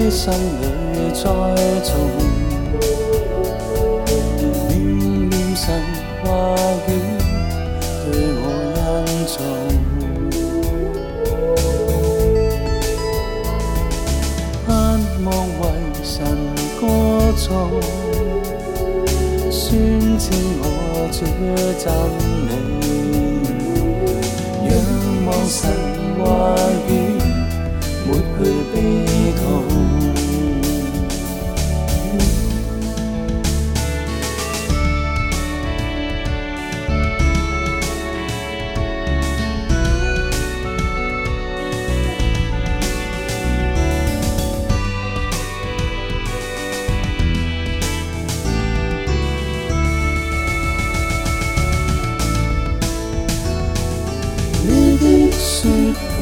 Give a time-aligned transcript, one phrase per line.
[0.10, 1.24] 心里栽
[1.84, 1.94] 种。
[4.76, 5.68] 念念神
[6.22, 6.28] 话
[6.88, 6.90] 语
[8.04, 8.04] 对
[8.40, 8.42] 我
[14.68, 14.74] 盼
[15.24, 15.26] 望
[15.62, 15.64] 为
[16.04, 16.14] 神
[16.80, 16.82] 歌
[17.38, 17.46] 颂，
[19.52, 19.60] 宣
[20.20, 20.26] 称
[20.60, 20.64] 我
[21.14, 21.18] 主
[21.80, 21.82] 憎
[22.50, 22.52] 你，
[24.68, 24.70] 仰
[25.26, 25.60] 望神
[26.20, 26.22] 话。